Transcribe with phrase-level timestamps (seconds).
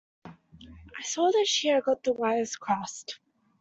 [0.25, 3.19] I saw that she had got the wires crossed.